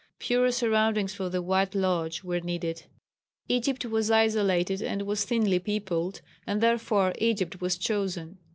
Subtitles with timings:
[0.17, 2.85] Purer surroundings for the White Lodge were needed.
[3.47, 8.39] Egypt was isolated and was thinly peopled, and therefore Egypt was chosen.